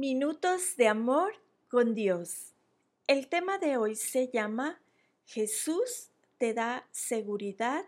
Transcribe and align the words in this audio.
Minutos 0.00 0.78
de 0.78 0.88
amor 0.88 1.34
con 1.68 1.94
Dios. 1.94 2.54
El 3.06 3.28
tema 3.28 3.58
de 3.58 3.76
hoy 3.76 3.96
se 3.96 4.30
llama 4.32 4.80
Jesús 5.26 6.08
te 6.38 6.54
da 6.54 6.88
seguridad, 6.90 7.84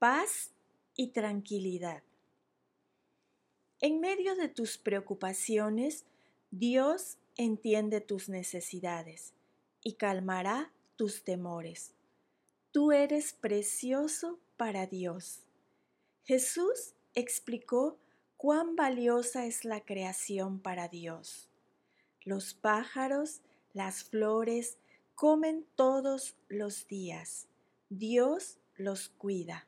paz 0.00 0.50
y 0.96 1.12
tranquilidad. 1.12 2.02
En 3.80 4.00
medio 4.00 4.34
de 4.34 4.48
tus 4.48 4.76
preocupaciones, 4.76 6.04
Dios 6.50 7.18
entiende 7.36 8.00
tus 8.00 8.28
necesidades 8.28 9.32
y 9.84 9.92
calmará 9.92 10.72
tus 10.96 11.22
temores. 11.22 11.94
Tú 12.72 12.90
eres 12.90 13.32
precioso 13.32 14.40
para 14.56 14.88
Dios. 14.88 15.44
Jesús 16.24 16.96
explicó 17.14 18.00
cuán 18.36 18.76
valiosa 18.76 19.46
es 19.46 19.64
la 19.64 19.80
creación 19.80 20.60
para 20.60 20.88
Dios. 20.88 21.48
Los 22.22 22.54
pájaros, 22.54 23.40
las 23.72 24.04
flores, 24.04 24.78
comen 25.14 25.66
todos 25.76 26.36
los 26.48 26.86
días. 26.86 27.46
Dios 27.88 28.58
los 28.76 29.08
cuida. 29.08 29.66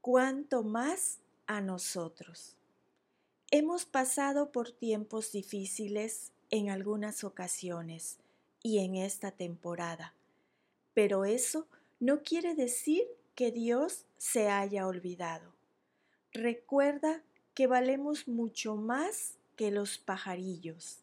Cuánto 0.00 0.62
más 0.62 1.18
a 1.46 1.60
nosotros. 1.60 2.56
Hemos 3.50 3.84
pasado 3.84 4.50
por 4.50 4.72
tiempos 4.72 5.30
difíciles 5.30 6.32
en 6.50 6.70
algunas 6.70 7.24
ocasiones 7.24 8.18
y 8.62 8.78
en 8.78 8.96
esta 8.96 9.30
temporada, 9.30 10.14
pero 10.94 11.24
eso 11.24 11.66
no 12.00 12.22
quiere 12.22 12.54
decir 12.54 13.04
que 13.34 13.50
Dios 13.50 14.06
se 14.16 14.48
haya 14.48 14.86
olvidado. 14.86 15.54
Recuerda 16.32 17.22
que 17.54 17.66
valemos 17.66 18.28
mucho 18.28 18.76
más 18.76 19.38
que 19.56 19.70
los 19.70 19.98
pajarillos. 19.98 20.98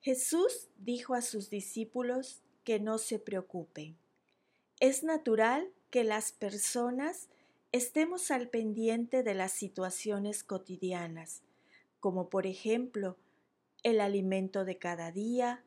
Jesús 0.00 0.68
dijo 0.76 1.14
a 1.14 1.22
sus 1.22 1.50
discípulos 1.50 2.42
que 2.64 2.80
no 2.80 2.98
se 2.98 3.18
preocupen. 3.18 3.96
Es 4.80 5.02
natural 5.02 5.70
que 5.90 6.04
las 6.04 6.32
personas 6.32 7.28
estemos 7.72 8.30
al 8.30 8.48
pendiente 8.48 9.22
de 9.22 9.34
las 9.34 9.52
situaciones 9.52 10.44
cotidianas, 10.44 11.42
como 12.00 12.28
por 12.28 12.46
ejemplo 12.46 13.16
el 13.82 14.00
alimento 14.00 14.64
de 14.64 14.78
cada 14.78 15.10
día, 15.10 15.64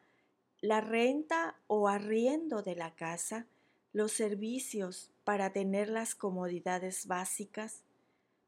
la 0.62 0.82
renta 0.82 1.60
o 1.68 1.88
arriendo 1.88 2.62
de 2.62 2.76
la 2.76 2.96
casa, 2.96 3.48
los 3.94 4.12
servicios 4.12 5.12
para 5.24 5.54
tener 5.54 5.90
las 5.90 6.16
comodidades 6.16 7.08
básicas, 7.08 7.84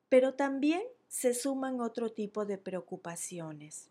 pero 0.09 0.33
también 0.33 0.83
se 1.09 1.33
suman 1.33 1.81
otro 1.81 2.11
tipo 2.11 2.45
de 2.45 2.57
preocupaciones. 2.57 3.89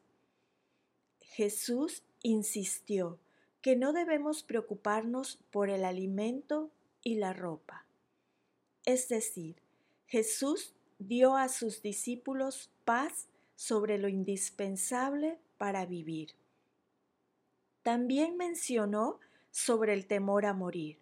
Jesús 1.21 2.03
insistió 2.23 3.19
que 3.61 3.77
no 3.77 3.93
debemos 3.93 4.43
preocuparnos 4.43 5.39
por 5.51 5.69
el 5.69 5.85
alimento 5.85 6.71
y 7.03 7.17
la 7.17 7.33
ropa. 7.33 7.85
Es 8.85 9.09
decir, 9.09 9.57
Jesús 10.07 10.73
dio 10.99 11.37
a 11.37 11.49
sus 11.49 11.83
discípulos 11.83 12.71
paz 12.85 13.29
sobre 13.57 13.99
lo 13.99 14.09
indispensable 14.09 15.39
para 15.59 15.85
vivir. 15.85 16.35
También 17.83 18.37
mencionó 18.37 19.19
sobre 19.51 19.93
el 19.93 20.07
temor 20.07 20.47
a 20.47 20.55
morir, 20.55 20.99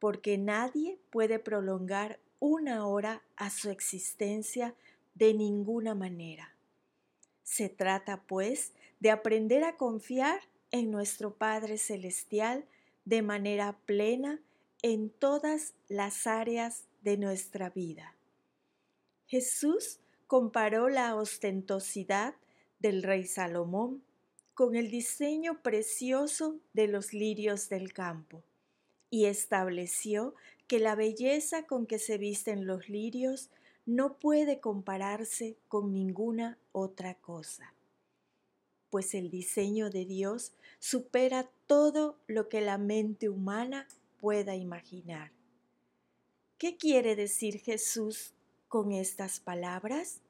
porque 0.00 0.38
nadie 0.38 0.98
puede 1.10 1.38
prolongar 1.38 2.18
una 2.40 2.86
hora 2.86 3.22
a 3.36 3.50
su 3.50 3.70
existencia 3.70 4.74
de 5.14 5.34
ninguna 5.34 5.94
manera. 5.94 6.56
Se 7.42 7.68
trata, 7.68 8.22
pues, 8.22 8.72
de 9.00 9.10
aprender 9.10 9.64
a 9.64 9.76
confiar 9.76 10.40
en 10.70 10.90
nuestro 10.90 11.34
Padre 11.34 11.78
Celestial 11.78 12.64
de 13.04 13.22
manera 13.22 13.78
plena 13.84 14.40
en 14.82 15.10
todas 15.10 15.74
las 15.88 16.26
áreas 16.26 16.84
de 17.02 17.16
nuestra 17.16 17.70
vida. 17.70 18.14
Jesús 19.26 19.98
comparó 20.26 20.88
la 20.88 21.14
ostentosidad 21.14 22.34
del 22.78 23.02
rey 23.02 23.26
Salomón 23.26 24.02
con 24.54 24.76
el 24.76 24.90
diseño 24.90 25.62
precioso 25.62 26.58
de 26.72 26.88
los 26.88 27.12
lirios 27.12 27.68
del 27.68 27.92
campo 27.92 28.42
y 29.10 29.26
estableció 29.26 30.34
que 30.66 30.78
la 30.78 30.94
belleza 30.94 31.66
con 31.66 31.86
que 31.86 31.98
se 31.98 32.18
visten 32.18 32.66
los 32.66 32.88
lirios 32.88 33.50
no 33.86 34.18
puede 34.18 34.60
compararse 34.60 35.56
con 35.68 35.92
ninguna 35.92 36.58
otra 36.72 37.14
cosa, 37.14 37.74
pues 38.90 39.14
el 39.14 39.30
diseño 39.30 39.90
de 39.90 40.04
Dios 40.04 40.52
supera 40.78 41.50
todo 41.66 42.18
lo 42.26 42.48
que 42.48 42.60
la 42.60 42.78
mente 42.78 43.28
humana 43.28 43.88
pueda 44.20 44.54
imaginar. 44.54 45.32
¿Qué 46.58 46.76
quiere 46.76 47.16
decir 47.16 47.58
Jesús 47.58 48.34
con 48.68 48.92
estas 48.92 49.40
palabras? 49.40 50.20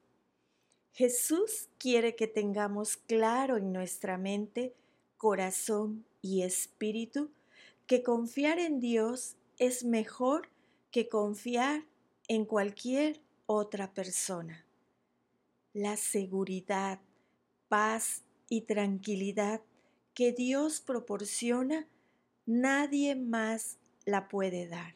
Jesús 0.93 1.69
quiere 1.77 2.15
que 2.15 2.27
tengamos 2.27 2.97
claro 2.97 3.57
en 3.57 3.71
nuestra 3.71 4.17
mente, 4.17 4.73
corazón 5.17 6.05
y 6.21 6.41
espíritu 6.41 7.29
que 7.85 8.01
confiar 8.01 8.59
en 8.59 8.79
Dios 8.79 9.35
es 9.57 9.83
mejor 9.83 10.49
que 10.91 11.09
confiar 11.09 11.83
en 12.27 12.45
cualquier 12.45 13.19
otra 13.53 13.93
persona. 13.93 14.65
La 15.73 15.97
seguridad, 15.97 16.99
paz 17.67 18.23
y 18.49 18.61
tranquilidad 18.61 19.61
que 20.13 20.31
Dios 20.31 20.81
proporciona, 20.81 21.87
nadie 22.45 23.15
más 23.15 23.77
la 24.05 24.27
puede 24.27 24.67
dar. 24.67 24.95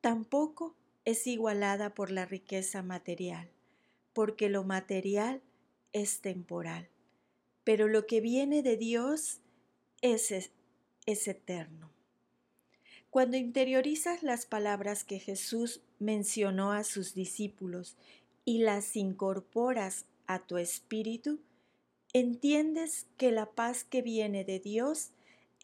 Tampoco 0.00 0.74
es 1.04 1.26
igualada 1.26 1.94
por 1.94 2.10
la 2.10 2.24
riqueza 2.24 2.82
material, 2.82 3.50
porque 4.12 4.48
lo 4.48 4.64
material 4.64 5.42
es 5.92 6.20
temporal, 6.20 6.88
pero 7.64 7.88
lo 7.88 8.06
que 8.06 8.20
viene 8.20 8.62
de 8.62 8.76
Dios 8.76 9.40
es, 10.00 10.50
es 11.06 11.28
eterno. 11.28 11.95
Cuando 13.16 13.38
interiorizas 13.38 14.22
las 14.22 14.44
palabras 14.44 15.02
que 15.02 15.18
Jesús 15.18 15.80
mencionó 15.98 16.72
a 16.72 16.84
sus 16.84 17.14
discípulos 17.14 17.96
y 18.44 18.58
las 18.58 18.94
incorporas 18.94 20.04
a 20.26 20.40
tu 20.40 20.58
espíritu, 20.58 21.40
entiendes 22.12 23.06
que 23.16 23.32
la 23.32 23.46
paz 23.46 23.84
que 23.84 24.02
viene 24.02 24.44
de 24.44 24.60
Dios 24.60 25.12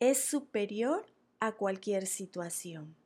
es 0.00 0.24
superior 0.24 1.04
a 1.40 1.52
cualquier 1.52 2.06
situación 2.06 2.96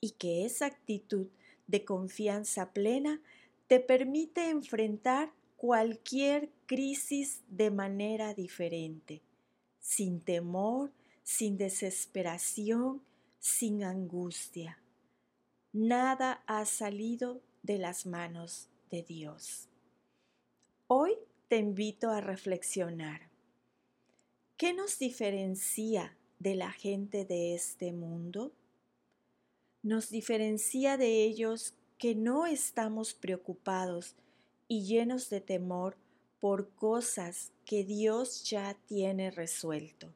y 0.00 0.10
que 0.18 0.44
esa 0.44 0.66
actitud 0.66 1.28
de 1.68 1.84
confianza 1.84 2.72
plena 2.72 3.20
te 3.68 3.78
permite 3.78 4.50
enfrentar 4.50 5.30
cualquier 5.56 6.50
crisis 6.66 7.42
de 7.46 7.70
manera 7.70 8.34
diferente, 8.34 9.22
sin 9.78 10.20
temor, 10.20 10.90
sin 11.22 11.56
desesperación, 11.56 13.00
sin 13.40 13.82
angustia. 13.82 14.78
Nada 15.72 16.44
ha 16.46 16.64
salido 16.66 17.40
de 17.62 17.78
las 17.78 18.04
manos 18.04 18.68
de 18.90 19.02
Dios. 19.02 19.68
Hoy 20.86 21.14
te 21.48 21.56
invito 21.56 22.10
a 22.10 22.20
reflexionar. 22.20 23.30
¿Qué 24.56 24.74
nos 24.74 24.98
diferencia 24.98 26.16
de 26.38 26.54
la 26.54 26.70
gente 26.70 27.24
de 27.24 27.54
este 27.54 27.92
mundo? 27.92 28.52
Nos 29.82 30.10
diferencia 30.10 30.98
de 30.98 31.24
ellos 31.24 31.74
que 31.96 32.14
no 32.14 32.46
estamos 32.46 33.14
preocupados 33.14 34.16
y 34.68 34.84
llenos 34.84 35.30
de 35.30 35.40
temor 35.40 35.96
por 36.40 36.68
cosas 36.74 37.52
que 37.64 37.84
Dios 37.84 38.44
ya 38.44 38.74
tiene 38.86 39.30
resuelto. 39.30 40.12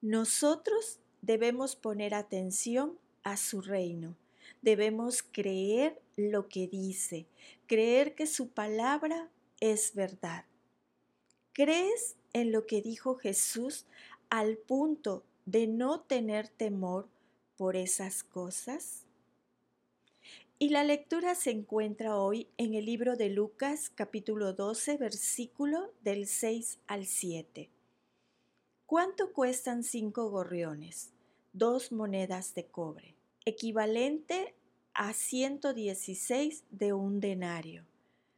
Nosotros 0.00 0.98
debemos 1.22 1.76
poner 1.76 2.14
atención 2.14 2.98
a 3.22 3.36
su 3.36 3.62
reino. 3.62 4.16
Debemos 4.60 5.22
creer 5.22 6.00
lo 6.16 6.48
que 6.48 6.66
dice, 6.66 7.26
creer 7.66 8.14
que 8.14 8.26
su 8.26 8.48
palabra 8.48 9.30
es 9.60 9.94
verdad. 9.94 10.44
¿Crees 11.52 12.16
en 12.32 12.52
lo 12.52 12.66
que 12.66 12.82
dijo 12.82 13.16
Jesús 13.16 13.86
al 14.28 14.56
punto 14.56 15.24
de 15.46 15.66
no 15.66 16.00
tener 16.00 16.48
temor 16.48 17.08
por 17.56 17.76
esas 17.76 18.22
cosas? 18.22 19.06
Y 20.58 20.68
la 20.68 20.84
lectura 20.84 21.34
se 21.34 21.50
encuentra 21.50 22.16
hoy 22.16 22.48
en 22.56 22.74
el 22.74 22.86
libro 22.86 23.16
de 23.16 23.30
Lucas 23.30 23.90
capítulo 23.94 24.52
12 24.52 24.96
versículo 24.96 25.92
del 26.02 26.26
6 26.26 26.78
al 26.86 27.06
7. 27.06 27.68
¿Cuánto 28.92 29.32
cuestan 29.32 29.84
cinco 29.84 30.28
gorriones? 30.28 31.14
Dos 31.54 31.92
monedas 31.92 32.54
de 32.54 32.66
cobre, 32.66 33.14
equivalente 33.46 34.54
a 34.92 35.14
116 35.14 36.64
de 36.68 36.92
un 36.92 37.18
denario. 37.18 37.86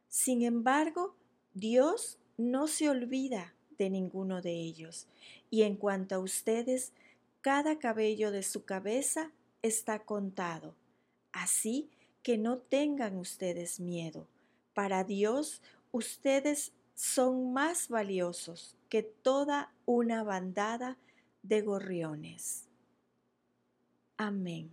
Sin 0.07 0.43
embargo, 0.43 1.13
Dios 1.53 2.19
no 2.37 2.67
se 2.67 2.89
olvida 2.89 3.53
de 3.77 3.89
ninguno 3.89 4.41
de 4.41 4.53
ellos. 4.53 5.07
Y 5.49 5.63
en 5.63 5.75
cuanto 5.75 6.15
a 6.15 6.19
ustedes, 6.19 6.93
cada 7.41 7.77
cabello 7.77 8.31
de 8.31 8.41
su 8.41 8.63
cabeza 8.63 9.33
está 9.61 10.05
contado. 10.05 10.73
Así 11.33 11.89
que 12.23 12.37
no 12.37 12.59
tengan 12.59 13.17
ustedes 13.17 13.81
miedo. 13.81 14.25
Para 14.73 15.03
Dios, 15.03 15.61
ustedes 15.91 16.71
son 16.93 17.51
más 17.51 17.89
valiosos 17.89 18.77
que 18.95 19.03
toda 19.03 19.73
una 19.83 20.23
bandada 20.23 20.97
de 21.43 21.61
gorriones. 21.61 22.69
Amén. 24.15 24.71